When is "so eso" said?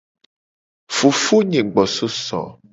1.95-2.41